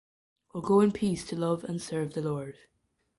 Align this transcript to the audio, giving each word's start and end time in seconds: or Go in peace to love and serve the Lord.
or 0.55 0.63
Go 0.63 0.79
in 0.79 0.91
peace 0.91 1.23
to 1.27 1.35
love 1.35 1.63
and 1.63 1.79
serve 1.79 2.15
the 2.15 2.21
Lord. 2.23 2.55